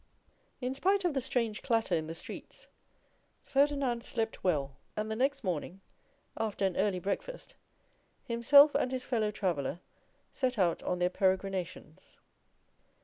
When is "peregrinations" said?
11.11-12.17